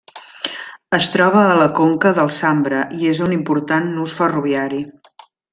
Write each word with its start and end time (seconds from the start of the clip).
Es 0.97 1.09
troba 1.15 1.43
a 1.49 1.59
la 1.59 1.67
conca 1.81 2.13
del 2.21 2.33
Sambre 2.39 2.81
i 3.03 3.13
és 3.13 3.23
un 3.29 3.39
important 3.39 3.89
nus 3.99 4.19
ferroviari. 4.23 4.85